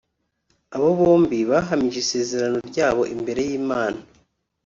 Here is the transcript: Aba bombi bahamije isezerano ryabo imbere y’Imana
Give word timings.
Aba 0.75 0.89
bombi 0.97 1.37
bahamije 1.49 1.97
isezerano 2.03 2.57
ryabo 2.69 3.01
imbere 3.15 3.41
y’Imana 3.49 3.99